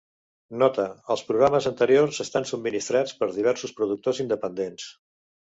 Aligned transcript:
Nota: 0.61 0.85
Els 1.15 1.23
programes 1.27 1.67
anteriors 1.71 2.21
estan 2.27 2.49
subministrats 2.53 3.15
per 3.21 3.29
diversos 3.39 3.77
productors 3.83 4.23
independents. 4.29 4.91